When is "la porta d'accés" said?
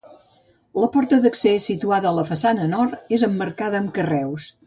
0.83-1.67